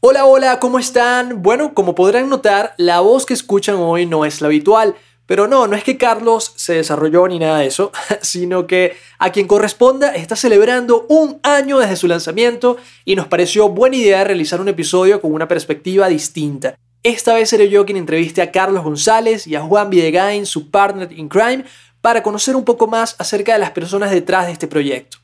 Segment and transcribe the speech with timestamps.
[0.00, 1.42] Hola, hola, ¿cómo están?
[1.42, 4.94] Bueno, como podrán notar, la voz que escuchan hoy no es la habitual.
[5.24, 7.90] Pero no, no es que Carlos se desarrolló ni nada de eso,
[8.20, 13.70] sino que a quien corresponda está celebrando un año desde su lanzamiento y nos pareció
[13.70, 16.76] buena idea realizar un episodio con una perspectiva distinta.
[17.02, 21.10] Esta vez seré yo quien entreviste a Carlos González y a Juan Videgain, su partner
[21.10, 21.64] in crime,
[22.02, 25.18] para conocer un poco más acerca de las personas detrás de este proyecto.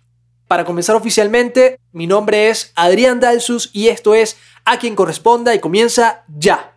[0.52, 5.60] Para comenzar oficialmente, mi nombre es Adrián Dalsus y esto es A quien corresponda y
[5.60, 6.71] comienza ya.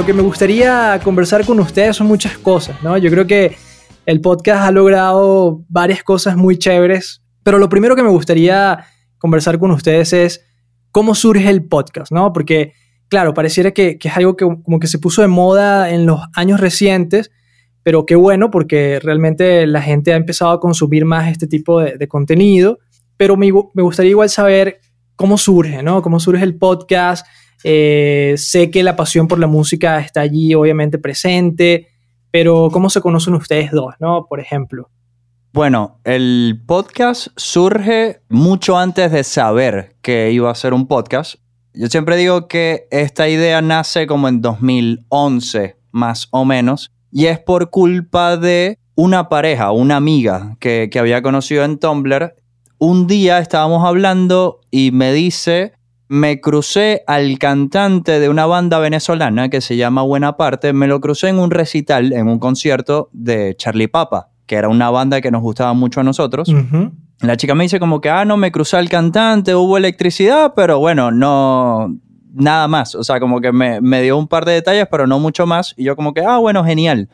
[0.00, 2.96] Lo que me gustaría conversar con ustedes son muchas cosas, ¿no?
[2.96, 3.58] Yo creo que
[4.06, 8.86] el podcast ha logrado varias cosas muy chéveres, pero lo primero que me gustaría
[9.18, 10.46] conversar con ustedes es
[10.90, 12.32] cómo surge el podcast, ¿no?
[12.32, 12.72] Porque,
[13.08, 16.60] claro, pareciera que, es algo que como que se puso de moda en los años
[16.60, 17.30] recientes,
[17.82, 22.08] pero qué bueno porque realmente la gente ha empezado a consumir más este tipo de,
[22.08, 22.78] contenido,
[23.18, 24.80] pero me, me gustaría igual saber
[25.14, 26.00] cómo surge, ¿no?
[26.00, 27.26] Cómo surge el podcast,
[27.64, 31.88] eh, sé que la pasión por la música está allí obviamente presente,
[32.30, 34.26] pero ¿cómo se conocen ustedes dos, no?
[34.28, 34.90] Por ejemplo.
[35.52, 41.36] Bueno, el podcast surge mucho antes de saber que iba a ser un podcast.
[41.74, 47.40] Yo siempre digo que esta idea nace como en 2011, más o menos, y es
[47.40, 52.36] por culpa de una pareja, una amiga que, que había conocido en Tumblr.
[52.78, 55.72] Un día estábamos hablando y me dice
[56.10, 61.00] me crucé al cantante de una banda venezolana que se llama Buena Parte, me lo
[61.00, 65.30] crucé en un recital, en un concierto de Charlie Papa, que era una banda que
[65.30, 66.52] nos gustaba mucho a nosotros.
[67.20, 70.80] La chica me dice como que, ah, no, me crucé al cantante, hubo electricidad, pero
[70.80, 71.96] bueno, no,
[72.32, 72.96] nada más.
[72.96, 75.74] O sea, como que me, me dio un par de detalles, pero no mucho más.
[75.76, 77.08] Y yo como que, ah, bueno, genial.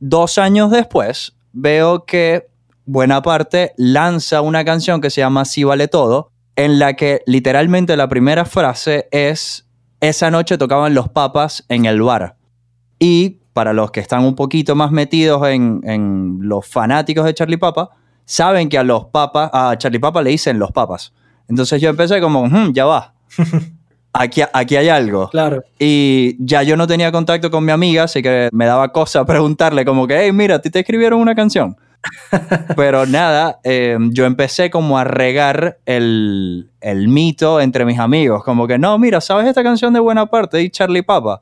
[0.00, 2.48] Dos años después, veo que
[2.86, 7.96] Buena Parte lanza una canción que se llama Sí vale todo, en la que literalmente
[7.96, 9.66] la primera frase es,
[10.00, 12.36] esa noche tocaban los papas en el bar.
[12.98, 17.90] Y para los que están un poquito más metidos en, los fanáticos de Charlie Papa,
[18.24, 21.12] saben que a los papas, a Charlie Papa le dicen los papas.
[21.48, 23.14] Entonces yo empecé como, ya va.
[24.14, 25.30] Aquí, aquí hay algo.
[25.30, 25.62] Claro.
[25.78, 29.86] Y ya yo no tenía contacto con mi amiga, así que me daba cosa preguntarle
[29.86, 31.78] como que, hey, mira, ¿a ti te escribieron una canción?
[32.76, 36.68] Pero nada, eh, yo empecé como a regar el,
[37.08, 38.42] mito entre mis amigos.
[38.44, 41.40] Como que, no, mira, ¿sabes esta canción de Buena Parte de Charlie Papa?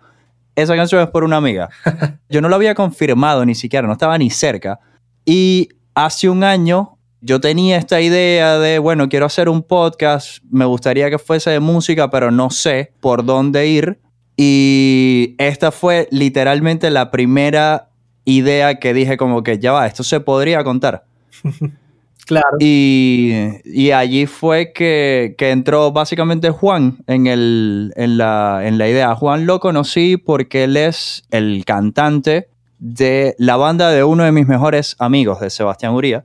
[0.56, 1.71] Esa canción es por una amiga.
[2.28, 4.81] Yo no lo había confirmado ni siquiera, no estaba ni cerca.
[5.25, 10.65] Y hace un año yo tenía esta idea de, bueno, quiero hacer un podcast, me
[10.65, 14.00] gustaría que fuese de música, pero no sé por dónde ir.
[14.37, 17.89] Y esta fue literalmente la primera
[18.25, 21.04] idea que dije como que ya va, esto se podría contar.
[22.26, 22.56] claro.
[22.60, 29.14] Y, allí fue que, entró básicamente Juan en, el, en, la, en la idea.
[29.14, 32.48] Juan lo conocí porque él es el cantante
[32.78, 36.25] de la banda de uno de mis mejores amigos, de Sebastián Uría.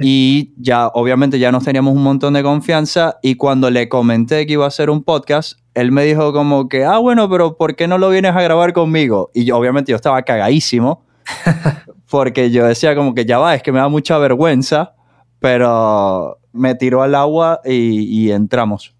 [0.00, 3.18] Y ya, obviamente, ya nos teníamos un montón de confianza.
[3.22, 6.84] Y cuando le comenté que iba a hacer un podcast, él me dijo como que,
[6.84, 9.30] ah, bueno, pero ¿por qué no lo vienes a grabar conmigo?
[9.34, 11.02] Y yo, obviamente, yo estaba cagadísimo.
[12.10, 14.94] porque yo decía como que ya va, es que me da mucha vergüenza,
[15.40, 18.94] pero me tiró al agua y, entramos.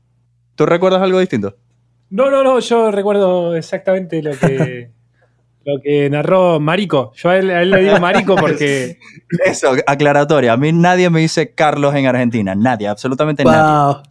[0.54, 1.56] ¿Tú recuerdas algo distinto?
[2.10, 4.90] No, no, no, yo recuerdo exactamente lo que,
[5.64, 7.12] lo que narró Marico.
[7.14, 8.98] Yo a él, le digo Marico porque...
[9.44, 10.52] Eso, aclaratoria.
[10.52, 12.54] A mí nadie me dice Carlos en Argentina.
[12.54, 14.02] Nadie, absolutamente nadie.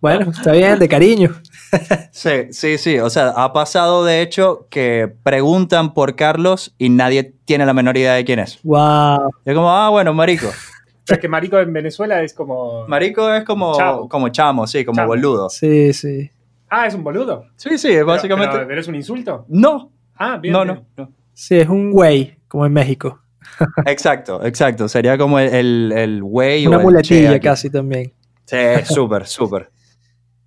[0.00, 1.30] bueno, está bien, de cariño.
[2.12, 2.98] Sí, sí, sí.
[2.98, 7.96] O sea, ha pasado de hecho que preguntan por Carlos y nadie tiene la menor
[7.96, 8.60] idea de quién es.
[8.62, 9.30] Wow.
[9.44, 10.48] Es como, ah, bueno, marico.
[11.06, 12.86] es que marico en Venezuela es como.
[12.88, 15.48] Marico es como chamo, como chamo sí, como boludo.
[15.48, 16.30] Sí, sí.
[16.68, 17.46] Ah, es un boludo.
[17.56, 18.58] Sí, sí, básicamente.
[18.66, 19.44] Pero, un insulto?
[19.48, 19.90] No.
[20.16, 20.52] Ah, bien.
[20.52, 21.12] No, no, no.
[21.32, 23.20] Sí, es un güey, como en México.
[23.86, 24.88] exacto, exacto.
[24.88, 28.12] Sería como el, el, güey Una muletilla casi también.
[28.44, 29.70] Sí, súper, súper.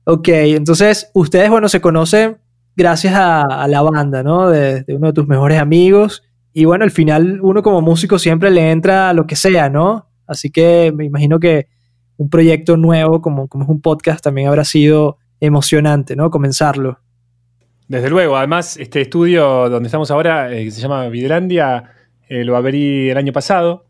[0.05, 2.37] Ok, entonces ustedes, bueno, se conocen
[2.75, 4.49] gracias a, la banda, ¿no?
[4.49, 6.23] De, uno de tus mejores amigos.
[6.53, 10.09] Y bueno, al final uno como músico siempre le entra a lo que sea, ¿no?
[10.27, 11.67] Así que me imagino que
[12.17, 16.29] un proyecto nuevo como, como es un podcast también habrá sido emocionante, ¿no?
[16.29, 16.99] Comenzarlo.
[17.87, 21.91] Desde luego, además, este estudio donde estamos ahora, eh, que se llama Vidrandia,
[22.27, 23.85] eh, lo abrí el año pasado.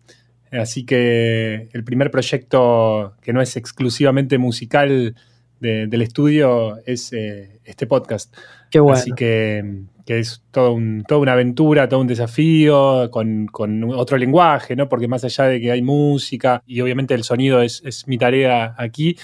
[0.52, 5.16] Así que el primer proyecto que no es exclusivamente musical
[5.64, 8.36] de- del estudio es eh, este podcast.
[8.70, 8.98] Qué bueno.
[9.00, 14.18] Así que, que es todo un- toda una aventura, todo un desafío con, con otro
[14.18, 14.90] lenguaje, ¿no?
[14.90, 18.76] Porque más allá de que hay música y obviamente el sonido es, es mi tarea
[18.78, 19.16] aquí,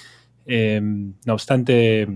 [0.48, 2.08] eh, no obstante,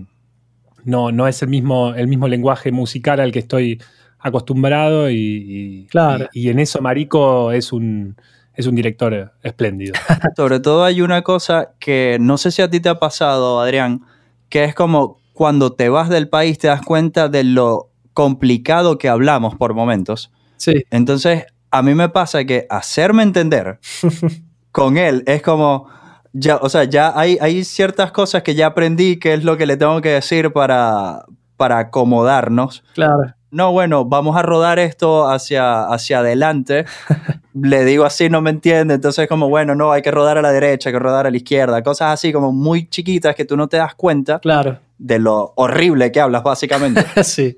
[0.84, 3.80] no, no es el mismo, el mismo lenguaje musical al que estoy
[4.18, 6.28] acostumbrado y, y- Claro.
[6.32, 8.16] y- y en eso Marico es un,
[8.54, 9.92] es un director espléndido.
[10.36, 14.00] Sobre todo hay una cosa que no sé si a ti te ha pasado, Adrián,
[14.48, 19.08] que es como cuando te vas del país te das cuenta de lo complicado que
[19.08, 20.32] hablamos por momentos.
[20.56, 23.80] Sí, Entonces, a mí me pasa que hacerme entender
[24.72, 25.88] con él es como,
[26.32, 29.66] ya, o sea, ya hay, hay ciertas cosas que ya aprendí que es lo que
[29.66, 31.24] le tengo que decir para,
[31.56, 32.84] para acomodarnos.
[32.94, 33.34] claro.
[33.50, 36.86] No, bueno, vamos a rodar esto hacia, hacia adelante.
[37.60, 38.94] Le digo así, no me entiende.
[38.94, 41.36] Entonces, como, bueno, no, hay que rodar a la derecha, hay que rodar a la
[41.36, 41.82] izquierda.
[41.84, 44.80] Cosas así como muy chiquitas que tú no te das cuenta Claro.
[44.98, 47.04] de lo horrible que hablas, básicamente.
[47.22, 47.56] sí.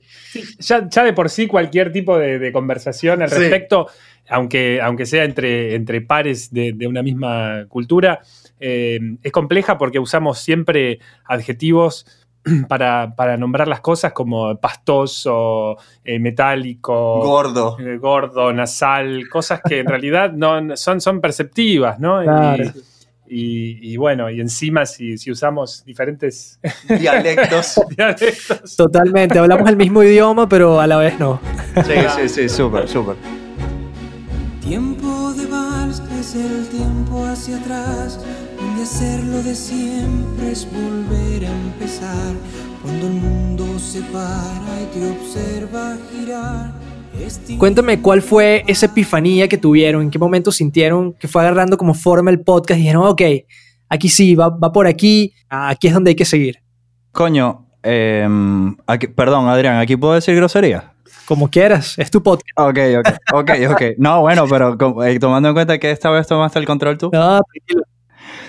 [0.58, 3.36] ya, ya de por sí cualquier tipo de, de conversación al Sí.
[3.38, 3.86] respecto,
[4.28, 8.20] aunque, aunque sea entre, entre pares de, de una misma cultura,
[8.60, 12.06] eh, es compleja porque usamos siempre adjetivos
[12.68, 17.76] para, para nombrar las cosas como pastoso, eh, metálico, Gordo.
[17.78, 22.22] eh, gordo, nasal, cosas que en realidad no, son, son perceptivas, ¿no?
[22.22, 22.64] Y- Claro.
[23.28, 27.74] Y, y bueno, y encima si, si usamos diferentes Dialectos.
[27.96, 29.36] dialectos, Totalmente.
[29.40, 31.40] Hablamos el mismo idioma, pero a la vez no.
[31.84, 33.16] Sí, sí, sí, súper, súper.
[34.60, 38.20] Tiempo de vals es el tiempo hacia atrás,
[38.76, 42.34] donde hacerlo de siempre es volver a empezar.
[42.82, 46.72] Cuando el mundo se para y te observa girar.
[47.58, 51.94] Cuéntame cuál fue esa epifanía que tuvieron, en qué momento sintieron que fue agarrando como
[51.94, 53.22] forma el podcast y dijeron, ok,
[53.88, 56.58] aquí sí, va, va por aquí, aquí es donde hay que seguir.
[57.12, 60.92] Coño, em, aquí- perdón, Adrián, ¿aquí puedo decir grosería?
[61.24, 62.46] Como quieras, es tu podcast.
[62.58, 63.82] Ok, ok, ok, ok.
[63.98, 67.06] No, bueno, pero eh, tomando en cuenta que esta vez tomaste el control tú.
[67.12, 67.82] No, tranquilo.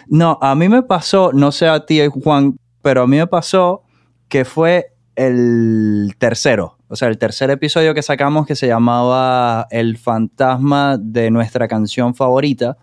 [0.08, 3.84] No, a mí me pasó, no sé a ti, Juan, pero a mí me pasó
[4.30, 9.98] que fue el tercero, o sea, el tercer episodio que sacamos que se llamaba El
[9.98, 12.78] fantasma de nuestra canción favorita,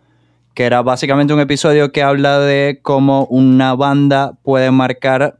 [0.52, 5.38] que era básicamente un episodio que habla de cómo una banda puede marcar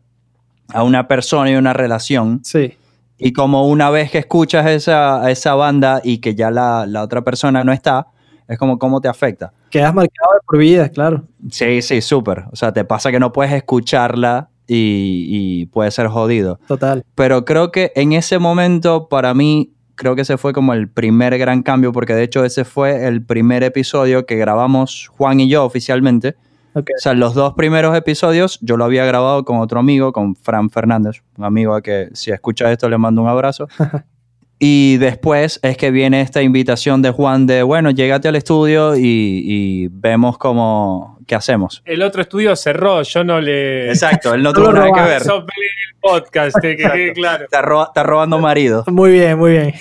[0.72, 2.40] a una persona y una relación.
[2.44, 2.74] Sí,
[3.18, 7.22] Y como una vez que escuchas esa, esa banda y que ya la, la otra
[7.22, 8.08] persona no está,
[8.48, 9.52] es como cómo te afecta.
[9.74, 11.24] Quedas marcado de por vida, claro.
[11.50, 12.44] Sí, sí, súper.
[12.52, 16.60] O sea, te pasa que no puedes escucharla y, y puede ser jodido.
[16.68, 17.04] Total.
[17.16, 21.36] Pero creo que en ese momento, para mí, creo que ese fue como el primer
[21.38, 25.64] gran cambio, porque de hecho ese fue el primer episodio que grabamos Juan y yo
[25.64, 26.36] oficialmente.
[26.74, 26.90] Ok.
[26.96, 30.70] O sea, los dos primeros episodios yo lo había grabado con otro amigo, con Fran
[30.70, 33.66] Fernández, un amigo a que si escucha esto le mando un abrazo.
[34.58, 39.00] y después es que viene esta invitación de Juan de, bueno, llégate al estudio y,
[39.02, 41.82] y vemos cómo, qué hacemos.
[41.84, 43.88] el otro estudio cerró, yo no le...
[43.88, 45.22] Exacto, él no tuvo nada que ver.
[45.22, 47.44] El podcast, que quede claro.
[47.44, 48.84] Está, roba- está robando marido.
[48.86, 49.74] Muy bien, muy bien.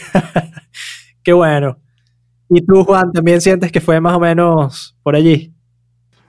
[1.24, 1.78] Qué bueno.
[2.50, 5.54] ¿Y tú, Juan, también sientes que fue más o menos por allí?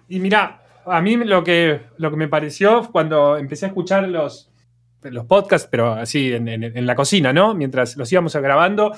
[0.08, 4.50] Y mira, a mí lo que, lo que me pareció cuando empecé a escuchar los,
[5.04, 7.54] los podcasts, pero así en, en- en la cocina, ¿no?
[7.54, 8.92] Mientras los íbamos grabando,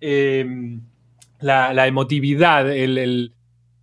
[0.00, 0.46] eh,
[1.40, 3.32] la, la emotividad, el- el-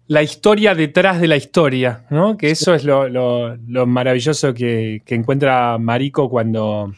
[0.08, 2.36] la historia detrás de la historia, ¿no?
[2.38, 6.94] Que eso es lo, lo- lo maravilloso que, que encuentra Marico cuando,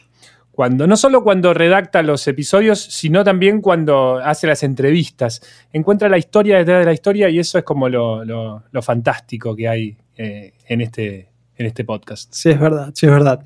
[0.50, 5.42] cuando, no solo cuando redacta los episodios, sino también cuando hace las entrevistas.
[5.74, 9.54] Encuentra la historia detrás de la historia y eso es como lo, lo- lo fantástico
[9.54, 12.32] que hay eh, en, este, en este podcast.
[12.32, 13.44] Sí, es verdad, sí, es verdad.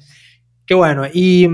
[0.66, 1.04] Qué bueno.
[1.12, 1.48] Y,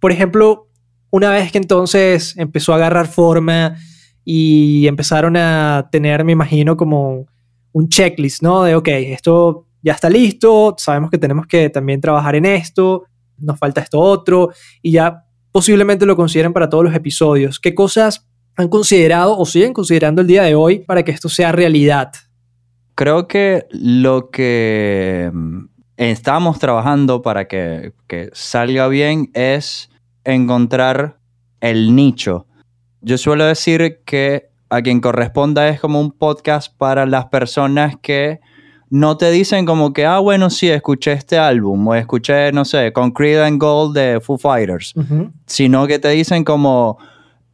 [0.00, 0.68] por ejemplo,
[1.10, 3.76] una vez que entonces empezó a agarrar forma
[4.24, 7.26] y empezaron a tener, me imagino, como
[7.72, 8.64] un checklist, ¿no?
[8.64, 13.04] De, ok, esto ya está listo, sabemos que tenemos que también trabajar en esto,
[13.38, 14.50] nos falta esto otro,
[14.82, 17.60] y ya posiblemente lo consideren para todos los episodios.
[17.60, 21.52] ¿Qué cosas han considerado o siguen considerando el día de hoy para que esto sea
[21.52, 22.12] realidad?
[22.94, 25.30] Creo que lo que
[25.96, 29.90] estamos trabajando para que, que salga bien es
[30.24, 31.18] encontrar
[31.60, 32.46] el nicho.
[33.00, 38.40] Yo suelo decir que a quien corresponda es como un podcast para las personas que
[38.90, 42.92] no te dicen como que, ah, bueno, sí, escuché este álbum o escuché, no sé,
[42.92, 44.94] Concrete and Gold de Foo Fighters,
[45.46, 46.98] sino que te dicen como,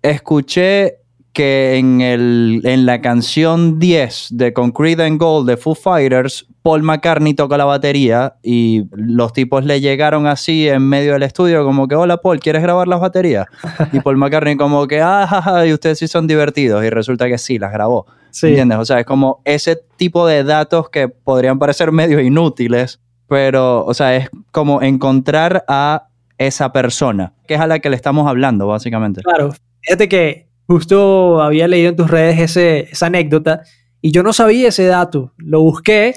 [0.03, 0.99] escuché
[1.33, 6.83] que en, el, en la canción 10 de Concrete and Gold de Foo Fighters, Paul
[6.83, 11.89] McCartney toca la batería y los tipos le llegaron así en medio del estudio como
[11.89, 13.47] que, hola Paul, ¿quieres grabar las baterías?
[13.93, 17.39] Y Paul McCartney como que, ah, jaja, y ustedes sí son divertidos y resulta que
[17.39, 18.07] sí, las grabó.
[18.31, 18.49] Sí.
[18.49, 18.79] ¿Entiendes?
[18.79, 23.95] O sea, es como ese tipo de datos que podrían parecer medio inútiles, pero, o
[23.95, 28.67] sea, es como encontrar a esa persona, que es a la que le estamos hablando,
[28.67, 29.23] básicamente.
[29.23, 29.53] Claro.
[29.81, 33.63] Fíjate que justo había leído en tus redes ese- esa anécdota
[34.01, 35.33] y yo no sabía ese dato.
[35.37, 36.15] Lo busqué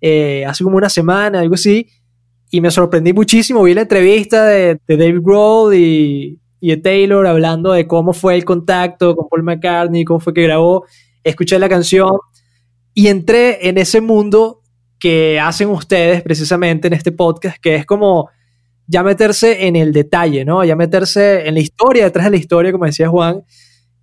[0.00, 1.86] eh, hace como una semana, algo así,
[2.50, 3.62] y me sorprendí muchísimo.
[3.62, 8.34] Vi la entrevista de, de David Grohl y, y de Taylor hablando de cómo fue
[8.34, 10.84] el contacto con Paul McCartney, cómo fue que grabó.
[11.22, 12.10] Escuché la canción
[12.94, 14.62] y entré en ese mundo
[14.98, 18.28] que hacen ustedes precisamente en este podcast, que es como
[18.88, 20.64] ya meterse en el detalle, ¿no?
[20.64, 23.42] Ya meterse en la historia, detrás de la historia, como decía Juan.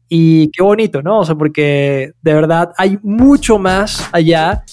[0.09, 1.19] Y qué bonito, ¿no?
[1.19, 4.63] O sea, porque de verdad hay mucho más allá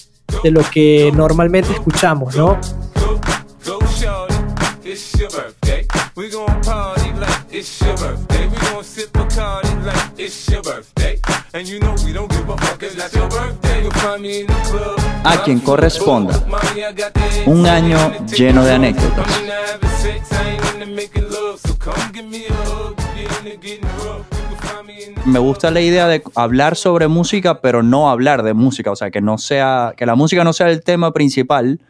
[0.43, 2.59] de lo que normalmente escuchamos, ¿no?
[15.23, 16.43] A quien corresponda.
[17.45, 19.27] Un año lleno de anécdotas.
[25.25, 29.11] Me gusta la idea de hablar sobre música, pero no hablar de música, o sea,
[29.11, 31.81] que no sea, que la música no sea el tema principal,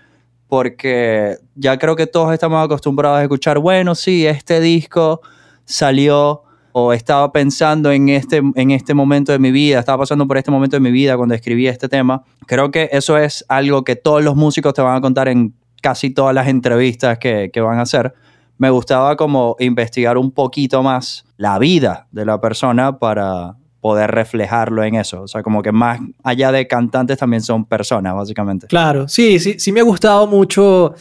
[0.48, 5.22] porque ya creo que todos estamos acostumbrados a escuchar, bueno, sí, este disco
[5.66, 10.38] salió o estaba pensando en este, en este momento de mi vida, estaba pasando por
[10.38, 12.24] este momento de mi vida cuando escribí este tema.
[12.46, 16.10] Creo que eso es algo que todos los músicos te van a contar en casi
[16.10, 18.14] todas las entrevistas que, que van a hacer.
[18.58, 24.84] Me gustaba como investigar un poquito más la vida de la persona para poder reflejarlo
[24.84, 25.22] en eso.
[25.22, 28.68] O sea, como que más allá de cantantes también son personas, básicamente.
[28.68, 30.94] Claro, sí, sí, sí me ha gustado mucho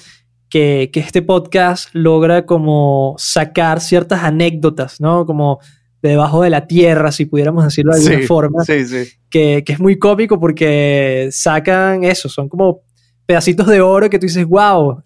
[0.48, 5.26] que, que este podcast logra como sacar ciertas anécdotas, ¿no?
[5.26, 5.58] Como
[6.02, 8.64] de debajo de la tierra, si pudiéramos decirlo de alguna forma.
[8.64, 9.10] sí, sí.
[9.30, 12.82] que, que es muy cómico porque sacan eso, son como
[13.26, 15.02] pedacitos de oro que tú dices, wow,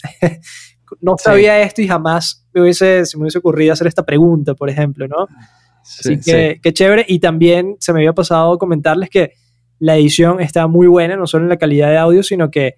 [1.01, 1.25] no Sí.
[1.25, 5.07] sabía esto y jamás me hubiese, se me hubiese ocurrido hacer esta pregunta, por ejemplo,
[5.09, 5.27] ¿no?
[5.83, 7.05] Sí, Así que, qué chévere.
[7.09, 9.33] Y también se me había pasado comentarles que
[9.79, 12.75] la edición está muy buena, no solo en la calidad de audio, sino que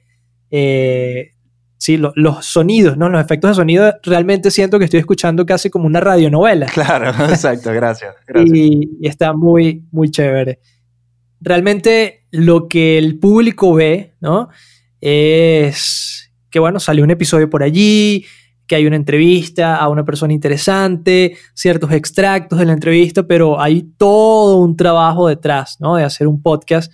[0.51, 1.33] eh,
[1.79, 3.09] sí, lo- los sonidos, ¿no?
[3.09, 7.73] Los efectos de sonido, realmente siento que estoy escuchando casi como una radionovela Claro, exacto,
[7.73, 8.15] gracias.
[8.27, 8.57] gracias.
[8.57, 10.61] y, y está muy, muy chévere.
[11.41, 14.49] Realmente lo que el público ve, ¿no?
[15.01, 16.22] Es
[16.53, 18.25] que, bueno, salió un episodio por allí,
[18.69, 23.83] que hay una entrevista a una persona interesante, ciertos extractos de la entrevista, pero hay
[23.99, 25.97] todo un trabajo detrás, ¿no?
[25.97, 26.93] De hacer un podcast.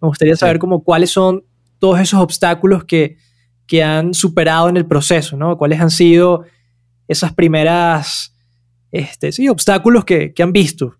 [0.00, 1.44] Me gustaría saber como cuáles son
[1.78, 3.18] todos esos obstáculos que,
[3.66, 5.58] que han superado en el proceso, ¿no?
[5.58, 6.44] ¿Cuáles han sido
[7.06, 8.34] esas primeras,
[8.90, 10.96] este, sí, obstáculos que, que han visto?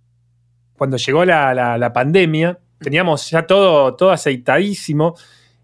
[0.77, 5.15] cuando llegó la, la- la pandemia, teníamos ya todo, todo aceitadísimo.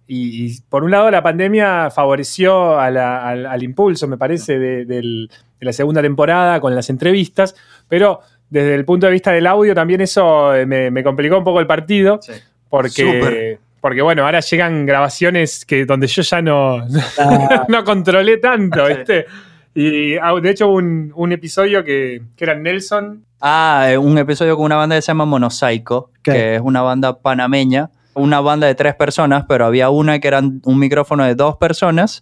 [0.09, 4.59] Y, y por un lado, la pandemia favoreció a la- al, al impulso, me parece,
[4.59, 7.55] de, del- de la segunda temporada con las entrevistas.
[7.89, 8.21] Pero
[8.51, 11.59] desde el punto de vista del audio, también eso eh, me, me complicó un poco
[11.61, 12.21] el partido.
[12.23, 12.33] Sí.
[12.69, 16.79] Porque, porque, bueno, ahora llegan grabaciones que, donde yo ya no,
[17.19, 18.95] Ah, no controlé tanto, Sí.
[18.95, 19.27] ¿viste?
[19.75, 24.17] Y ah, de hecho, hubo un, un episodio que, que era Nelson Ah, eh, un
[24.19, 28.67] episodio con una banda que se llama Monosaico, que es una banda panameña, una banda
[28.67, 32.21] de tres personas, pero había una que era un micrófono de dos personas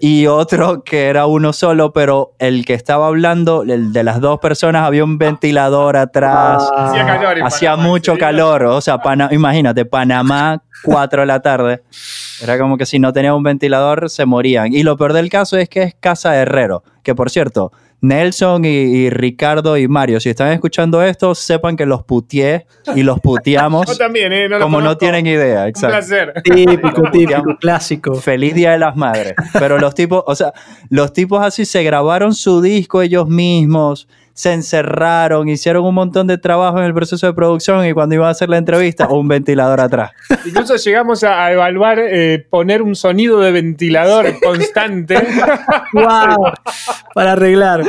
[0.00, 4.38] y otro que era uno solo, pero el que estaba hablando, el de las dos
[4.40, 6.68] personas, había un ventilador atrás.
[6.76, 8.18] Ah, Hacía calor Hacía Panamá, mucho ¿sí?
[8.18, 11.82] calor, o sea, Pana- imagínate, Panamá, 4 de la tarde.
[12.42, 14.72] Era como que si no tenía un ventilador se morían.
[14.72, 18.68] Y lo peor del caso es que es Casa Herrero, que por cierto, Nelson y,
[18.68, 23.22] y Ricardo y Mario, si están escuchando esto, sepan que los putié y los Yo
[23.22, 24.48] puteamos también, ¿eh?
[24.48, 25.62] No lo como no tienen idea.
[25.62, 25.96] Un Exacto.
[25.96, 26.34] placer.
[26.44, 28.14] Típico, típico, clásico.
[28.14, 29.34] Feliz Día de las Madres.
[29.58, 30.52] Pero los tipos, o sea,
[30.88, 34.08] los tipos así se grabaron su disco ellos mismos,
[34.38, 38.28] se encerraron, hicieron un montón de trabajo en el proceso de producción y cuando iban
[38.28, 40.12] a hacer la entrevista, un ventilador atrás.
[40.46, 45.16] Incluso llegamos a, a evaluar eh, poner un sonido de ventilador constante.
[45.92, 46.52] ¡Wow!
[47.14, 47.82] Para arreglar.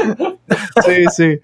[0.83, 1.39] Sí, sí.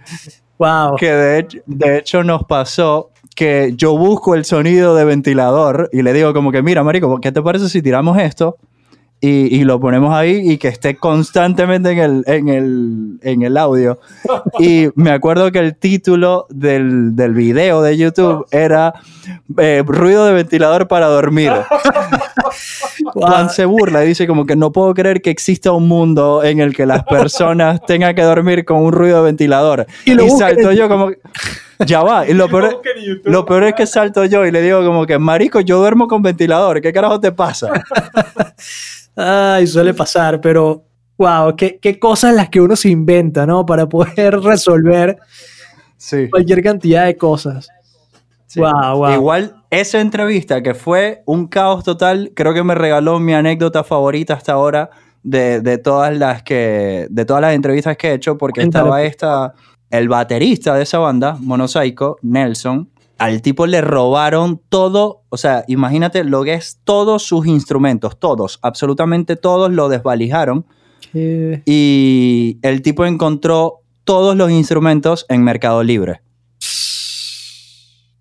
[0.58, 0.96] ¡Wow!
[0.96, 6.02] Que de hecho, de hecho nos pasó que yo busco el sonido de ventilador y
[6.02, 8.58] le digo como que, mira, marico, ¿qué te parece si tiramos esto?
[9.22, 13.57] Y, y lo ponemos ahí y que esté constantemente en el, en el, en el
[13.57, 14.00] audio.
[14.60, 18.93] Y me acuerdo que el título del, del video de YouTube era
[19.57, 21.51] eh, Ruido de ventilador para dormir.
[23.13, 26.60] Juan se burla y dice como que no puedo creer que exista un mundo en
[26.60, 29.86] el que las personas tengan que dormir con un ruido de ventilador.
[30.05, 31.12] Y Y, lo buscan salto yo como
[31.86, 32.27] ya va.
[32.27, 32.81] Y lo peor,
[33.24, 36.22] lo peor es que salto yo y le digo como que, marico, yo duermo con
[36.22, 36.81] ventilador.
[36.81, 37.72] ¿Qué carajo te pasa?
[39.15, 40.84] Ay, suele pasar, pero
[41.17, 43.65] wow, qué, qué cosas las que uno se inventa, ¿no?
[43.65, 45.17] Para poder resolver
[45.98, 46.29] Sí.
[46.29, 47.67] cualquier cantidad de cosas.
[48.48, 48.60] Sí.
[48.60, 49.13] Wow, wow.
[49.13, 54.34] Igual esa entrevista que fue un caos total, creo que me regaló mi anécdota favorita
[54.36, 54.89] hasta ahora
[55.24, 58.98] de, de todas las que de todas las entrevistas que he hecho porque Cuéntale, estaba
[58.98, 59.10] pues.
[59.12, 59.53] esta
[59.89, 66.24] el baterista de esa banda, Monosaico, Nelson, al tipo le robaron todo, o sea, imagínate
[66.24, 70.65] lo que es todos sus instrumentos, todos, absolutamente todos lo desvalijaron
[71.12, 76.22] Qué- y el tipo encontró todos los instrumentos en Mercado Libre.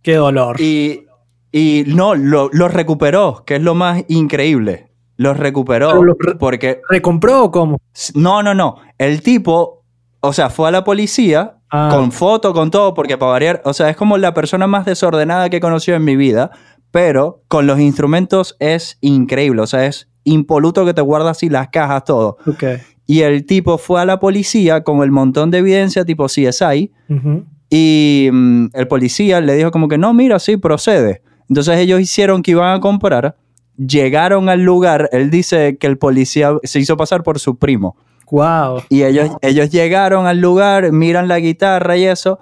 [0.03, 0.61] qué dolor.
[0.61, 1.07] Y,
[1.53, 4.91] y no, lo- los recuperó, que es lo más increíble.
[5.17, 6.81] Los recuperó re- porque...
[6.91, 7.79] ¿Recompró o cómo?
[8.15, 8.77] No, no, no.
[8.99, 9.84] El tipo,
[10.27, 11.89] o sea, fue a la policía Ah.
[11.93, 15.51] con foto, con todo, porque para variar, o sea, es como la persona más desordenada
[15.51, 16.51] que he conocido en mi vida,
[16.93, 21.69] pero con los instrumentos es increíble, o sea, es impoluto que te guardas así las
[21.71, 22.37] cajas, todo.
[22.47, 22.63] Ok.
[23.07, 27.45] Y el tipo fue a la policía con el montón de evidencia tipo CSI Ujú.
[27.71, 31.23] y mm, el policía le dijo como que no, mira, sí, procede.
[31.49, 33.37] Entonces ellos hicieron que iban a comprar,
[33.77, 37.97] llegaron al lugar, él dice que el policía se hizo pasar por su primo.
[38.31, 38.83] Wow.
[38.89, 42.39] Y ellos, ellos llegaron al lugar, miran la guitarra y eso,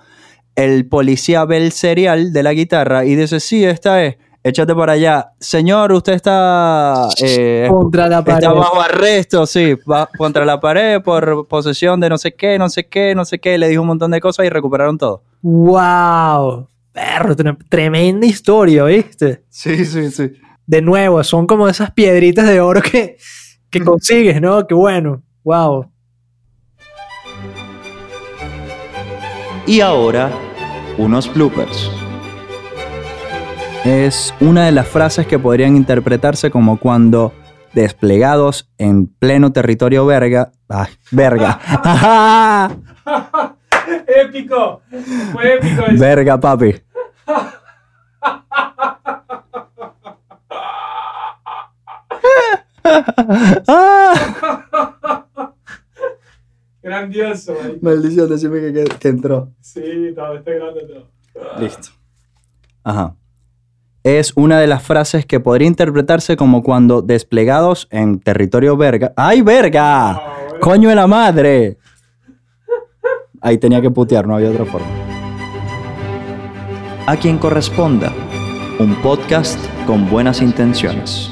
[0.55, 4.93] el policía ve el serial de la guitarra y dice, sí, esta es, échate para
[4.93, 5.33] allá.
[5.39, 7.09] Señor, usted está...
[7.21, 8.39] eh, Contra la pared.
[8.39, 12.69] Está bajo arresto, sí, va contra la pared por posesión de no sé qué, no
[12.69, 13.57] sé qué, no sé qué.
[13.59, 15.23] Le dijo un montón de cosas y recuperaron todo.
[15.43, 16.69] Wow.
[16.93, 19.45] Perro, tre- tremenda historia, ¿viste?
[19.49, 20.33] Sí, sí, sí.
[20.67, 23.17] De nuevo, son como esas piedritas de oro que,
[23.71, 24.67] que consigues, ¿no?
[24.67, 25.23] Qué bueno.
[25.45, 25.91] Wow.
[29.67, 30.31] Y ahora,
[30.99, 31.91] unos bloopers.
[33.85, 37.33] Es una de las frases que podrían interpretarse como cuando
[37.73, 40.53] desplegados en pleno territorio verga.
[40.69, 41.59] ¡Ay, verga!
[44.07, 44.83] épico.
[45.33, 46.01] Fue épico eso.
[46.01, 46.75] verga, papi.
[56.93, 57.79] Grandioso, güey.
[57.81, 59.49] Maldición, decime que, que entró.
[59.61, 61.09] Sí, todo, está grande todo.
[61.59, 61.89] Listo.
[62.85, 63.17] Ajá.
[64.03, 69.15] Es una de las frases que podría interpretarse como cuando desplegados en territorio verga.
[69.17, 70.11] ¡Ay, verga!
[70.11, 70.61] Ah, bueno.
[70.61, 71.79] ¡Coño de la madre!
[73.41, 74.87] Ahí tenía que putear, no había otra forma.
[77.07, 78.13] A quien corresponda,
[78.79, 81.32] un podcast con buenas intenciones.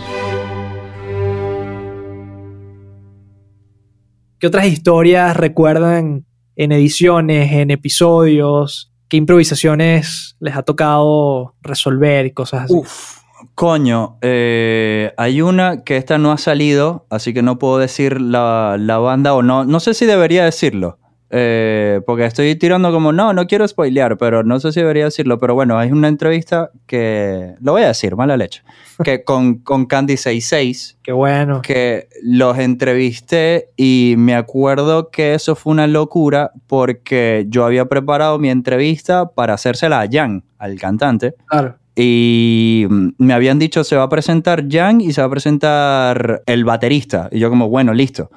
[4.41, 6.25] ¿Qué otras historias recuerdan
[6.57, 8.91] en ediciones, en episodios?
[9.09, 12.73] ¿Qué improvisaciones les ha tocado resolver y cosas así?
[12.73, 13.19] Uf,
[13.55, 18.77] coño, eh, hay una que esta no ha salido, así que no puedo decir la,
[18.81, 19.67] la banda o no.
[19.67, 21.00] No sé si debería decirlo,
[21.33, 25.39] eh, porque estoy tirando como, no, no quiero spoilear, pero no sé si debería decirlo.
[25.39, 28.63] Pero bueno, hay una entrevista que, lo voy a decir, mala leche,
[29.05, 31.63] que con, con Candy 66, Qué bueno.
[31.63, 38.39] que los entrevisté y me acuerdo que eso fue una locura porque yo había preparado
[38.39, 41.35] mi entrevista para hacérsela a Jan, al cantante.
[41.47, 41.77] Claro.
[41.95, 42.87] Y
[43.19, 47.29] me habían dicho, se va a presentar Jan y se va a presentar el baterista.
[47.31, 48.31] Y yo como, bueno, listo.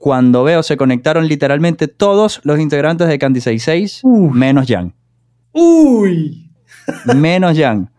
[0.00, 4.34] Cuando veo, se conectaron literalmente todos los integrantes de Candy 66, Uf.
[4.34, 4.94] menos Jan.
[5.52, 6.50] Uy.
[7.14, 7.90] Menos Jan.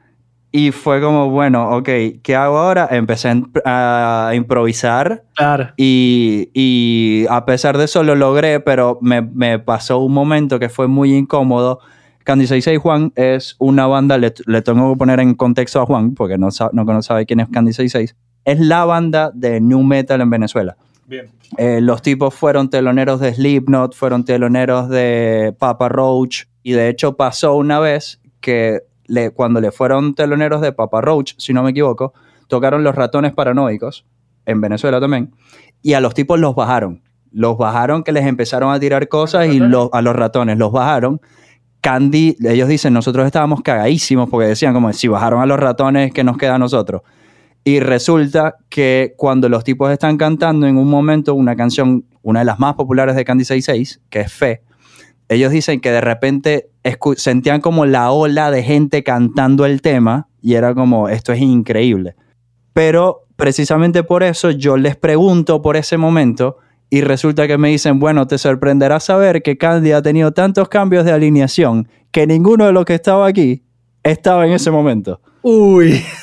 [0.52, 1.88] Y fue como, bueno, ok,
[2.24, 2.88] ¿qué hago ahora?
[2.92, 5.70] Empecé a imp- a improvisar Claro.
[5.78, 10.68] y, y a pesar de eso lo logré, pero me, me pasó un momento que
[10.70, 11.80] fue muy incómodo.
[12.26, 16.16] Candy 66 Juan es una banda, le, le tengo que poner en contexto a Juan,
[16.16, 18.16] porque no, sa- no cono- sabe quién es Candy 66.
[18.44, 20.76] Es la banda de New Metal en Venezuela.
[21.12, 21.30] Bien.
[21.58, 27.18] Eh, los tipos fueron teloneros de Slipknot, fueron teloneros de Papa Roach, y de hecho
[27.18, 31.72] pasó una vez que le- cuando le fueron teloneros de Papa Roach, si no me
[31.72, 32.14] equivoco,
[32.48, 34.06] tocaron los ratones paranoicos,
[34.46, 35.36] en Venezuela también,
[35.82, 37.02] y a los tipos los bajaron.
[37.34, 41.20] Los bajaron que les empezaron a tirar cosas y los- a los ratones los bajaron.
[41.82, 46.24] Candy, ellos dicen, nosotros estábamos cagadísimos porque decían como, si bajaron a los ratones, ¿qué
[46.24, 47.02] nos queda a nosotros?
[47.64, 52.46] Y resulta que cuando los tipos están cantando en un momento una canción, una de
[52.46, 54.62] las más populares de Candy 66, que es Fe,
[55.30, 56.70] ellos dicen que de repente
[57.16, 62.16] sentían como la ola de gente cantando el tema y era como, esto es increíble.
[62.74, 66.58] Pero precisamente por eso yo les pregunto por ese momento
[66.90, 71.06] y resulta que me dicen, bueno, te sorprenderá saber que Candy ha tenido tantos cambios
[71.06, 73.64] de alineación que ninguno de los que estaba aquí
[74.04, 75.22] estaba en ese momento.
[75.44, 76.04] Uy.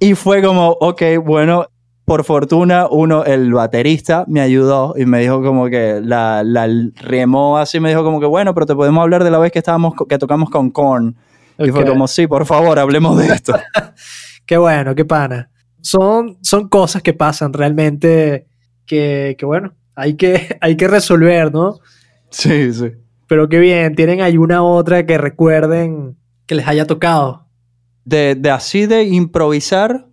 [0.00, 1.66] Y fue como, ok, bueno,
[2.04, 7.58] por fortuna, uno, el baterista, me ayudó y me dijo como que la, la remó
[7.58, 9.94] así, me dijo como que, bueno, pero te podemos hablar de la vez que estábamos,
[10.08, 11.16] que tocamos con Korn.
[11.58, 13.54] Y fue como, sí, por favor, hablemos de esto.
[14.46, 15.50] Qué bueno, qué pana.
[15.80, 18.46] Son, son cosas que pasan realmente
[18.86, 21.80] que, que bueno, hay que, hay que resolver, ¿no?
[22.30, 22.92] sí, sí.
[23.26, 27.45] Pero qué bien, ¿tienen alguna otra que recuerden que les haya tocado?
[28.06, 30.06] De, de así de improvisar,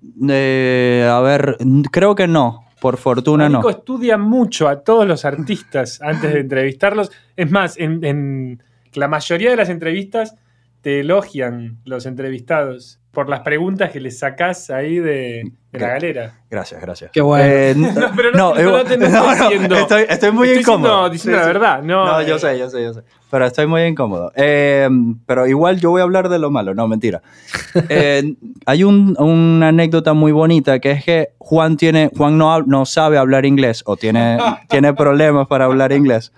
[0.00, 1.56] de, a ver,
[1.90, 3.60] creo que no, por fortuna no.
[3.60, 7.10] Marico estudia mucho a todos los artistas antes de entrevistarlos.
[7.36, 8.62] Es más, en, en
[8.94, 10.34] la mayoría de las entrevistas
[10.80, 16.34] te elogian los entrevistados por las preguntas que les sacás ahí de, de la galera.
[16.50, 17.10] Gracias, gracias.
[17.12, 17.44] Qué bueno.
[17.46, 21.10] Eh, No, pero no- no te- no estoy diciendo- estoy, estoy muy Estoy incómodo.
[21.10, 21.46] diciendo, diciendo Sí, la sí.
[21.52, 21.82] verdad.
[21.82, 23.02] No, No, yo eh, sé, yo sé, yo sé.
[23.30, 24.32] Pero estoy muy incómodo.
[24.34, 24.88] Eh,
[25.26, 27.20] pero igual yo voy a hablar de lo malo, no, mentira.
[27.90, 28.34] Eh,
[28.66, 33.18] hay un- una anécdota muy bonita que es que Juan, tiene, Juan no, no sabe
[33.18, 36.32] hablar inglés o tiene, tiene problemas para hablar inglés.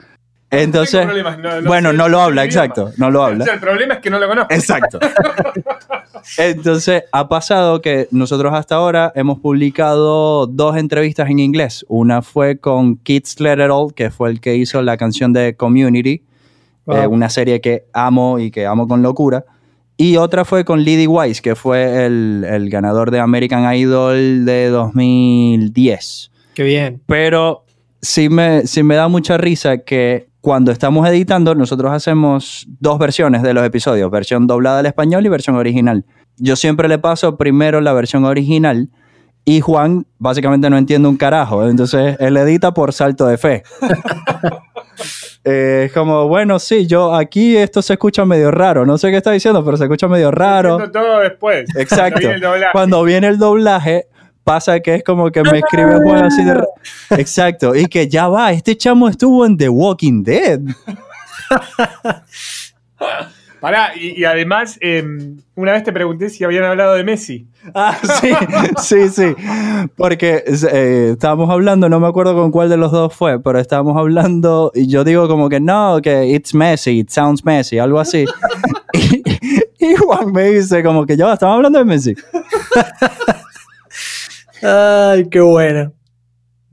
[0.63, 3.45] Entonces, no- no bueno, no lo habla, exacto, no lo O habla.
[3.45, 4.53] sea, el problema es que no lo conozco.
[4.55, 4.99] Exacto.
[6.39, 11.85] Entonces, ha pasado que nosotros hasta ahora hemos publicado dos entrevistas en inglés.
[11.89, 16.23] Una fue con Keith Sledderall, que fue el que hizo la canción de Community,
[16.87, 16.97] Wow.
[16.99, 19.45] eh, una serie que amo y que amo con locura.
[19.97, 24.69] Y otra fue con Liddy Wise, que fue el, el ganador de American Idol de
[24.69, 27.01] 2010 Qué bien.
[27.07, 27.64] pero
[28.05, 33.43] sí me, sí me da mucha risa que cuando estamos editando, nosotros hacemos dos versiones
[33.43, 36.05] de los episodios, versión doblada al español y versión original.
[36.37, 38.91] Yo siempre le paso primero la versión original
[39.47, 43.63] y Juan básicamente no entiende un carajo, entonces él edita por salto de fe.
[45.47, 49.19] Eh, es como, bueno, sí, yo aquí esto se escucha medio raro, no sé qué
[49.19, 50.91] está diciendo, pero se escucha medio raro.
[50.91, 51.69] Todo después.
[51.77, 52.21] Exacto.
[52.23, 52.73] Cuando viene el doblaje.
[52.73, 54.07] Cuando viene el doblaje,
[54.45, 56.63] pasa que es como que me escribe Juan así de...
[57.19, 57.75] Exacto.
[57.75, 60.61] Y que ya va, este chamo estuvo en The Walking Dead.
[63.61, 65.03] Pará, y, y además, eh,
[65.55, 67.47] una vez te pregunté si habían hablado de Messi.
[67.75, 68.31] Ah, sí,
[68.83, 69.35] sí, sí.
[69.97, 73.97] Porque eh, estábamos hablando, no me acuerdo con cuál de los dos fue, pero estábamos
[73.97, 78.27] hablando y yo digo como que no, que it's messy, it sounds messy, algo así.
[78.97, 79.23] Y,
[79.87, 82.15] y Juan me dice como que ya va, estamos hablando de Messi.
[84.67, 85.93] Ay, qué bueno.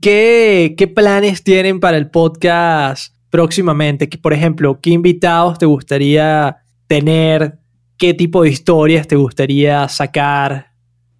[0.00, 4.08] ¿Qué, qué planes tienen para el podcast próximamente?
[4.08, 7.58] Que, por ejemplo, ¿qué invitados te gustaría tener?
[7.98, 10.68] ¿Qué tipo de historias te gustaría sacar?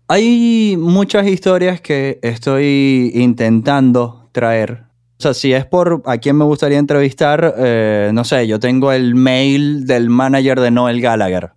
[0.08, 4.84] Hay muchas historias que estoy intentando traer.
[5.18, 8.92] O sea, si es por a quién me gustaría entrevistar, eh, no sé, yo tengo
[8.92, 11.50] el mail del manager de Noel Gallagher.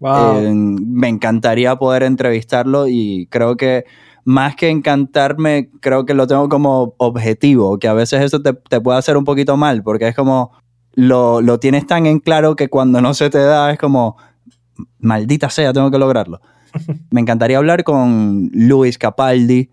[0.00, 0.38] Wow.
[0.38, 3.84] Eh, me encantaría poder entrevistarlo y creo que
[4.28, 8.78] más que encantarme, creo que lo tengo como objetivo, que a veces eso te, te
[8.78, 10.52] puede hacer un poquito mal, porque es como
[10.92, 14.18] lo, lo tienes tan en claro que cuando no se te da es como,
[14.98, 16.42] maldita sea, tengo que lograrlo.
[17.10, 19.70] me encantaría hablar con Luis Capaldi,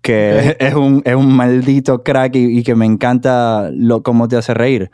[0.00, 4.38] que es, un, es un maldito crack y, y que me encanta lo, cómo te
[4.38, 4.90] hace reír.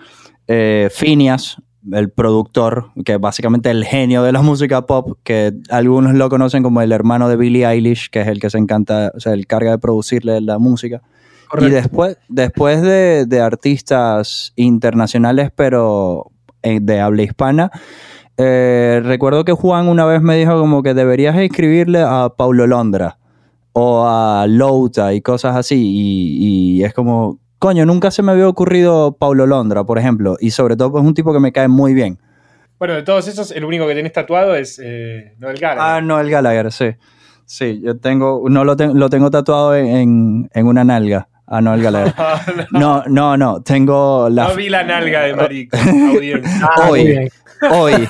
[0.49, 1.63] Eh, Phineas,
[1.93, 6.63] el productor, que es básicamente el genio de la música pop, que algunos lo conocen
[6.63, 9.47] como el hermano de Billie Eilish, que es el que se encanta, o sea, el
[9.47, 11.03] carga de producirle la música.
[11.61, 16.31] Y después, después de, de artistas internacionales, pero
[16.63, 17.71] eh, de habla hispana,
[18.37, 23.19] eh, recuerdo que Juan una vez me dijo como que deberías escribirle a Paulo Londra
[23.73, 25.77] o a Louta y cosas así.
[25.77, 30.37] Y, y es como, coño, nunca se me había ocurrido Paulo Londra, por ejemplo.
[30.41, 32.19] Y sobre todo es un tipo que me cae muy bien.
[32.79, 35.83] Bueno, de todos esos, el único que tenés tatuado es eh, Noel Gallagher.
[35.97, 36.87] Ah, no, el Gallagher, sí.
[37.45, 41.29] Sí, yo tengo, no lo, ten- lo tengo tatuado en, en, una nalga.
[41.53, 42.15] Ah, no, el Gallagher.
[42.71, 44.47] No, no, no, tengo la...
[44.47, 45.75] No vi la nalga de Maric,
[46.15, 46.71] audiencia.
[46.77, 47.29] Ah, hoy.
[47.73, 48.09] Hoy.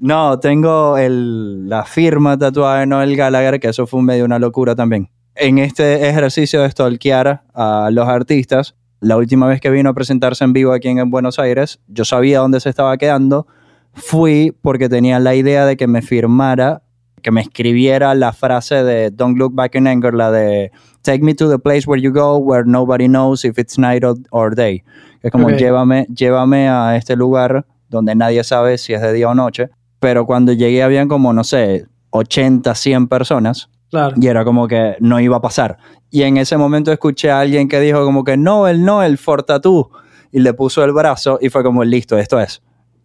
[0.00, 4.74] No, tengo el- la firma tatuada de Noel Gallagher, que eso fue medio una locura
[4.74, 5.08] también.
[5.40, 10.42] En este ejercicio de stalkear a los artistas, la última vez que vino a presentarse
[10.42, 13.46] en vivo aquí en Buenos Aires, yo sabía dónde se estaba quedando.
[13.92, 16.82] Fui porque tenía la idea de que me firmara,
[17.22, 20.72] que me escribiera la frase de Don't Look Back in Anger, la de
[21.02, 24.56] Take me to the place where you go, where nobody knows if it's night or,
[24.56, 24.82] day.
[25.22, 29.36] Es como llévame, llévame a este lugar donde nadie sabe si es de día o
[29.36, 29.68] noche.
[30.00, 33.70] Pero cuando llegué habían como, no sé, 80, 100 personas.
[33.90, 34.16] Claro.
[34.20, 35.78] Y era como que no iba a pasar.
[36.10, 39.18] Y en ese momento escuché a alguien que dijo como que no, él no, el
[39.18, 39.90] Fortatú.
[40.30, 42.62] Y le puso el brazo y fue como, listo, esto es.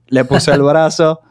[0.07, 1.21] Le puse el brazo,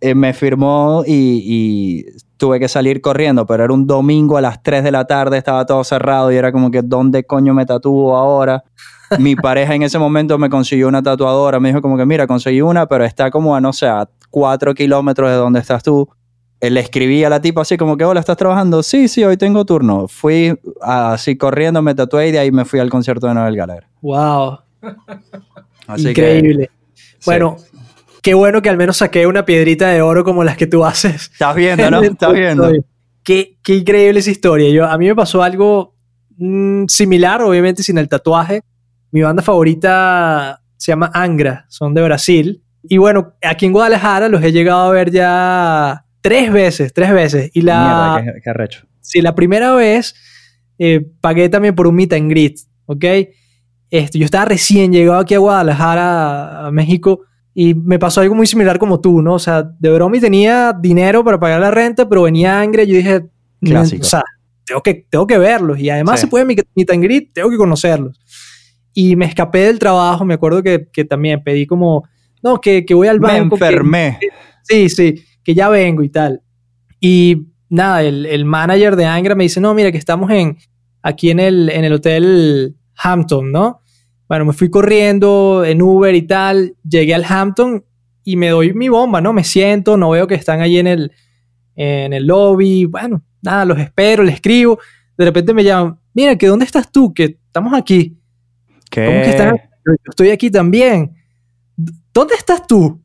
[0.00, 4.62] eh, me firmó y, y tuve que salir corriendo, pero era un domingo a las
[4.62, 8.16] 3 de la tarde, estaba todo cerrado y era como que, ¿dónde coño me tatúo
[8.16, 8.64] ahora?
[9.18, 12.60] Mi pareja en ese momento me consiguió una tatuadora, me dijo como que, mira, conseguí
[12.60, 16.08] una, pero está como a, no sé, a 4 kilómetros de donde estás tú.
[16.60, 18.82] Eh, Le escribí a la tipa así como que, hola, ¿estás trabajando?
[18.82, 20.08] Sí, sí, hoy tengo turno.
[20.08, 23.86] Fui así corriendo, me tatué y de ahí me fui al concierto de Noel Gallagher.
[24.00, 24.58] Wow.
[25.86, 26.70] Así Increíble.
[27.24, 27.56] Bueno,
[28.22, 31.30] qué bueno que al menos saqué una piedrita de oro como las que tú haces.
[31.32, 32.00] Estás viendo, ¿no?
[32.02, 32.72] Estás viendo.
[33.22, 34.70] Qué, qué increíble esa historia.
[34.70, 35.94] Yo, a mí me pasó algo
[36.36, 38.62] mm, similar, obviamente sin el tatuaje.
[39.10, 42.62] Mi banda favorita se llama Angra, son de Brasil.
[42.82, 47.50] Y bueno, aquí en Guadalajara los he llegado a ver ya tres veces, tres veces.
[47.54, 48.86] Y la, Mierda, qué, qué arrecho.
[49.00, 50.14] Sí, la primera vez
[50.78, 53.04] eh, pagué también por un meet and greet, ¿ok?
[53.90, 57.20] Este, yo estaba recién llegado aquí a Guadalajara, a México,
[57.54, 59.34] y me pasó algo muy similar como tú, ¿no?
[59.34, 62.88] O sea, de broma y tenía dinero para pagar la renta, pero venía Angre y
[62.88, 63.22] yo dije,
[63.62, 64.02] Clásico.
[64.02, 64.22] o sea,
[64.66, 65.78] tengo que, tengo que verlos.
[65.78, 66.26] Y además Sí.
[66.26, 68.20] se puede meet and greet, tengo que conocerlos.
[68.92, 72.06] Y me escapé del trabajo, me acuerdo que, que también pedí como,
[72.42, 73.56] no, que, que voy al Me banco.
[73.56, 74.18] que- enfermé.
[74.62, 75.14] Sí, sí,
[75.46, 76.42] que ya vengo y tal.
[76.98, 80.58] Y nada, el, el manager de Angra me dice, no, mira, que estamos en,
[81.02, 83.80] aquí en el, en el hotel Hampton, ¿no?
[84.28, 87.84] Bueno, me fui corriendo en Uber y tal, llegué al Hampton
[88.24, 89.32] y me doy mi bomba, ¿no?
[89.32, 91.12] Me siento, no veo que están allí en el,
[91.76, 94.80] en el lobby, bueno, nada, los espero, les escribo,
[95.16, 97.14] de repente me llaman, mira, que ¿dónde estás tú?
[97.14, 98.18] Que estamos aquí.
[98.90, 99.06] ¿Qué?
[99.06, 99.54] ¿Cómo que estás?
[99.86, 101.14] Yo estoy aquí también.
[102.12, 103.00] ¿Dónde estás tú?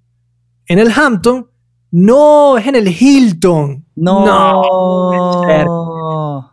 [0.65, 1.50] ¿En el Hampton?
[1.91, 3.85] No, es en el Hilton.
[3.95, 5.43] No.
[5.47, 5.67] ser.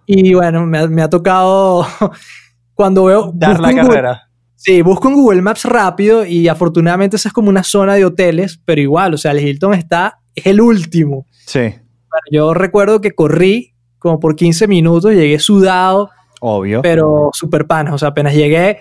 [0.07, 1.87] Y bueno, me, ha- me ha tocado
[2.75, 3.31] cuando veo...
[3.35, 4.23] Dar la Google- carrera.
[4.57, 8.61] sí, busco en Google Maps rápido y afortunadamente esa es como una zona de hoteles,
[8.65, 11.27] pero igual, o sea, el Hilton está, es el último.
[11.47, 16.83] Sí, Bueno, yo recuerdo que corrí como por 15 minutos, llegué sudado, obvio.
[16.83, 17.95] pero super panas.
[17.95, 18.79] O sea, apenas llegué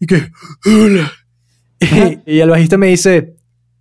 [0.00, 0.28] y que,
[0.66, 1.10] hola.
[1.80, 3.36] Y, y el bajista me dice,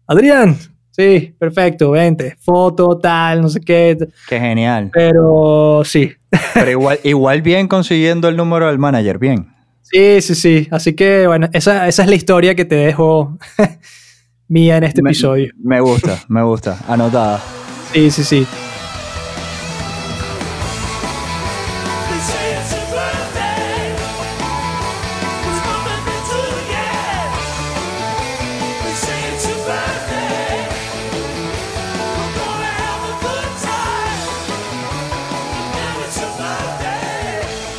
[0.08, 0.58] Adrián,
[1.00, 3.98] sí, perfecto, vente, foto, tal, no sé qué.
[4.28, 4.90] Qué genial.
[4.94, 6.12] Pero sí,
[6.54, 9.48] Pero igual, igual bien consiguiendo el número del manager, bien.
[9.82, 10.68] sí, sí, sí.
[10.72, 13.38] Así que, bueno, esa, esa es la historia que te dejo
[14.48, 15.52] mía en este Me- episodio.
[15.58, 16.78] Me gusta, me gusta.
[16.88, 17.40] Anotada.
[17.94, 18.48] Sí, sí, sí.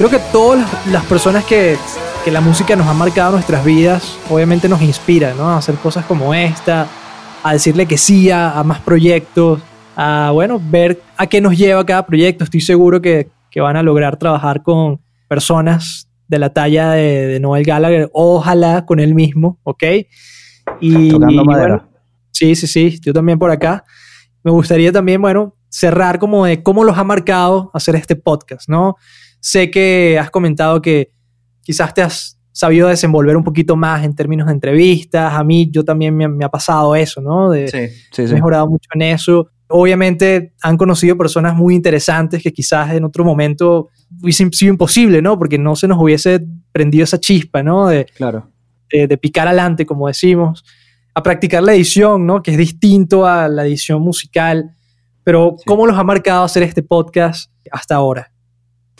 [0.00, 1.76] Creo que todas las, personas que,
[2.24, 5.50] que la música nos ha marcado en nuestras vidas, obviamente nos inspira, ¿no?
[5.50, 6.86] A hacer cosas como esta,
[7.42, 9.60] a decirle que sí a, a más proyectos,
[9.94, 12.44] a, bueno, ver a qué nos lleva cada proyecto.
[12.44, 17.38] Estoy seguro que, que van a lograr trabajar con personas de la talla de, de
[17.38, 19.82] Noel Gallagher, ojalá con él mismo, ¿ok?
[20.80, 21.76] Y, Tocando y madera.
[21.76, 21.88] bueno,
[22.30, 23.84] Sí, sí, sí, yo también por acá.
[24.44, 28.96] Me gustaría también, bueno, cerrar como de cómo los ha marcado hacer este podcast, ¿no?
[29.40, 31.12] Sé que has comentado que
[31.62, 35.32] quizás te has sabido desenvolver un poquito más en términos de entrevistas.
[35.34, 37.50] A mí, yo también me, me ha pasado eso, ¿no?
[37.50, 39.48] De, Sí, sí, He mejorado mucho en eso.
[39.68, 43.88] Obviamente han conocido personas muy interesantes que quizás en otro momento
[44.22, 45.38] hubiese sido imposible, ¿no?
[45.38, 47.86] Porque no se nos hubiese prendido esa chispa, ¿no?
[47.86, 48.48] De, Claro.
[48.92, 50.64] de, de picar adelante, como decimos,
[51.14, 52.42] a practicar la edición, ¿no?
[52.42, 54.74] Que es distinto a la edición musical.
[55.22, 55.56] Pero.
[55.66, 58.32] ¿cómo los ha marcado hacer este podcast hasta ahora?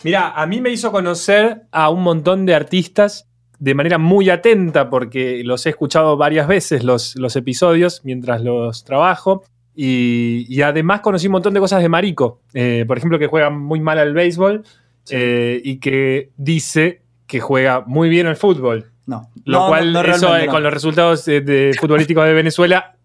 [0.03, 3.27] Mira, a mí me hizo conocer a un montón de artistas
[3.59, 8.85] de manera muy atenta porque los he escuchado varias veces los, los episodios mientras los
[8.85, 9.45] trabajo.
[9.75, 12.41] Y, y además conocí un montón de cosas de Marico.
[12.55, 14.65] Eh, por ejemplo, que juega muy mal al béisbol
[15.11, 18.91] eh, y que dice que juega muy bien al fútbol.
[19.07, 19.31] No.
[19.45, 22.97] Lo No, cual, no, no, eso eh, con los resultados de, futbolísticos de Venezuela,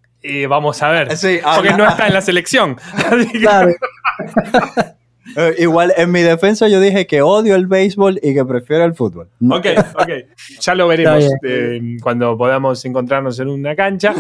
[0.47, 1.17] vamos a ver.
[1.17, 2.77] Sí, Porque no está en la selección.
[3.39, 3.73] Claro.
[5.35, 8.93] Eh, igual, en mi defensa yo dije que odio el béisbol y que prefiero el
[8.95, 9.27] fútbol.
[9.49, 10.09] Ok, ok.
[10.61, 14.13] Ya lo veremos eh, cuando podamos encontrarnos en una cancha.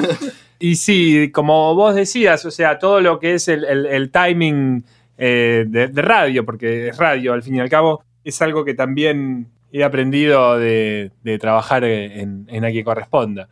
[0.59, 4.83] Y sí, como vos decías, o sea, todo lo que es el, el- el timing
[5.17, 8.73] eh, de, de radio, porque es radio al fin y al cabo, es algo que
[8.73, 13.47] también he aprendido de, de trabajar en, en A quien corresponda.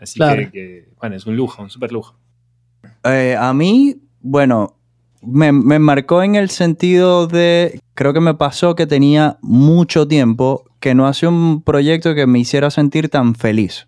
[0.00, 0.42] Así Claro.
[0.42, 2.16] que, que, bueno, es un lujo, un super lujo.
[3.04, 4.76] Eh, a mí, bueno,
[5.26, 10.64] me, me marcó en el sentido de, creo que me pasó que tenía mucho tiempo
[10.80, 13.86] que no hacía un proyecto que me hiciera sentir tan feliz.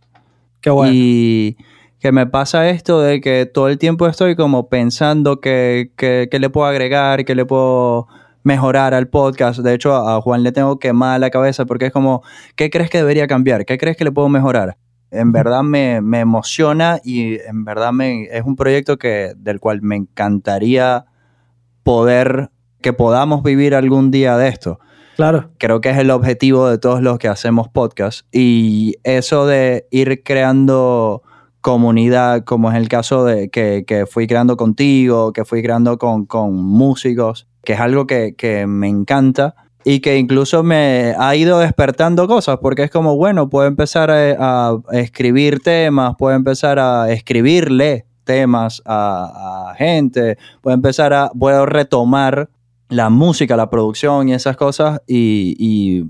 [0.60, 0.92] Qué bueno.
[0.94, 1.56] Y
[2.00, 6.38] que me pasa esto de que todo el tiempo estoy como pensando que, que, que
[6.38, 8.06] le puedo agregar, que le puedo
[8.42, 9.60] mejorar al podcast.
[9.60, 12.22] De hecho, a a Juan le tengo quemada la cabeza porque es como,
[12.54, 13.64] ¿qué crees que debería cambiar?
[13.64, 14.76] ¿Qué crees que le puedo mejorar?
[15.10, 19.82] En verdad me, me emociona y en verdad me, es un proyecto que, del cual
[19.82, 21.06] me encantaría
[21.86, 22.50] poder,
[22.82, 24.80] que podamos vivir algún día de esto
[25.14, 25.50] Claro.
[25.58, 28.26] creo que es el objetivo de todos los que hacemos podcast.
[28.32, 31.22] Y eso de ir creando
[31.60, 36.26] comunidad, como es el caso de que, que fui creando contigo, que fui creando con,
[36.26, 41.60] con músicos, que es algo que, que me encanta y que incluso me ha ido
[41.60, 47.12] despertando cosas, porque es como, bueno, puedo empezar a, a escribir temas, puedo empezar a
[47.12, 52.50] escribirle temas a, a gente, puedo empezar a, puedo retomar
[52.90, 55.00] la música, la producción y esas cosas.
[55.06, 56.02] Y, y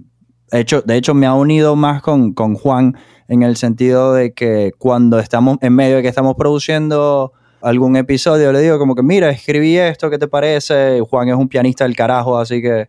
[0.51, 2.97] de, hecho, de hecho, me ha unido más con, con Juan
[3.29, 8.53] en el sentido de que cuando estamos en medio de que estamos produciendo algún episodio,
[8.53, 11.01] le digo como que, mira, escribí esto, ¿qué te parece?
[11.01, 12.89] Juan es un pianista del carajo, así que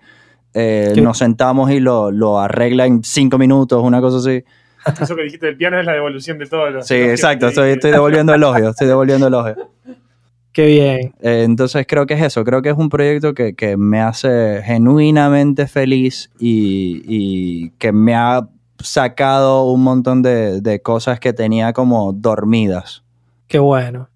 [0.54, 4.44] eh, nos sentamos y lo, lo arregla en cinco minutos, una cosa así.
[5.02, 6.88] Eso que dijiste del piano es la devolución de todos los.
[6.88, 9.56] Sí, exacto, estoy, estoy devolviendo elogio, estoy devolviendo elogio.
[10.54, 11.14] Qué bien.
[11.22, 14.64] Eh, entonces creo que es eso, creo que es un proyecto que, que me hace
[14.66, 18.48] genuinamente feliz y, y que me ha
[18.80, 23.04] sacado un montón de, de cosas que tenía como dormidas.
[23.48, 24.10] Qué bueno.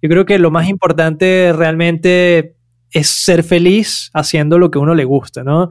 [0.00, 2.54] Yo creo que lo más importante realmente
[2.92, 5.70] es ser feliz haciendo lo que a uno le gusta, ¿no?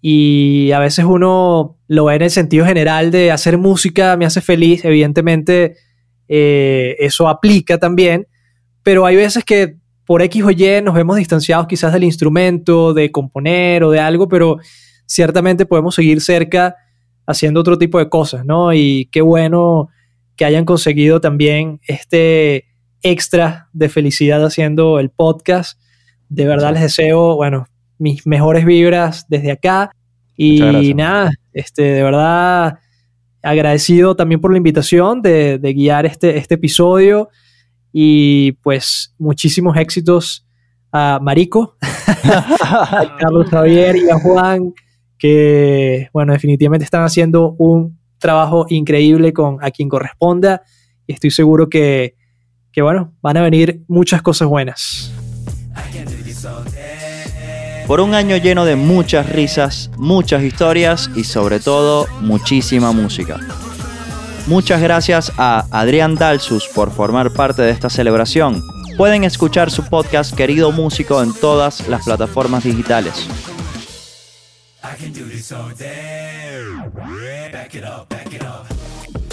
[0.00, 4.40] Y a veces uno lo ve en el sentido general de hacer música me hace
[4.40, 5.76] feliz, evidentemente
[6.28, 8.26] eh, eso aplica también,
[8.82, 13.10] pero hay veces que por X o Y nos vemos distanciados quizás del instrumento, de
[13.10, 14.58] componer o de algo, pero
[15.06, 16.76] ciertamente podemos seguir cerca
[17.26, 18.72] haciendo otro tipo de cosas, ¿no?
[18.72, 19.88] Y qué bueno
[20.36, 22.66] que hayan conseguido también este
[23.02, 25.80] extra de felicidad haciendo el podcast.
[26.28, 27.66] De verdad les deseo, bueno,
[27.98, 29.90] mis mejores vibras desde acá.
[30.36, 32.78] Y nada, este, de verdad
[33.42, 37.28] agradecido también por la invitación de, de guiar este, este episodio.
[37.92, 40.46] Y pues muchísimos éxitos
[40.92, 44.74] a Marico, a Carlos Javier y a Juan,
[45.18, 50.62] que, bueno, definitivamente están haciendo un trabajo increíble con a quien corresponda.
[51.06, 52.16] Y estoy seguro que,
[52.72, 55.12] que bueno, van a venir muchas cosas buenas.
[57.86, 63.38] Por un año lleno de muchas risas, muchas historias y sobre todo muchísima música.
[64.48, 68.60] Muchas gracias a Adrián Dalsus por formar parte de esta celebración.
[68.96, 73.28] Pueden escuchar su podcast Querido Músico en todas las plataformas digitales.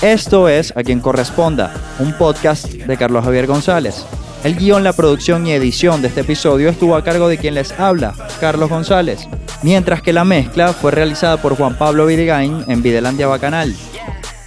[0.04, 4.06] Esto es A quien corresponda, un podcast de Carlos Javier González.
[4.44, 7.72] El guion, la producción y edición de este episodio estuvo a cargo de quien les
[7.80, 9.26] habla, Carlos González,
[9.62, 13.74] mientras que la mezcla fue realizada por Juan Pablo Virigain en Videlandia Bacanal.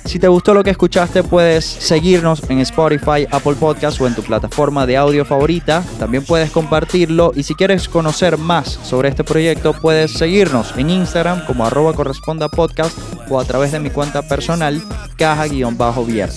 [0.04, 4.22] Si te gustó lo que escuchaste, puedes seguirnos en Spotify, Apple Podcast o en tu
[4.22, 5.82] plataforma de audio favorita.
[5.98, 11.46] También puedes compartirlo y si quieres conocer más sobre este proyecto, puedes seguirnos en Instagram
[11.46, 12.96] como arroba corresponda podcast
[13.30, 14.80] o a través de mi cuenta personal,
[15.16, 16.30] caja-vier.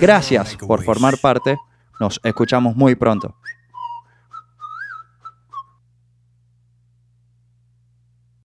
[0.00, 1.56] Gracias por formar parte.
[2.02, 3.36] Nos escuchamos muy pronto.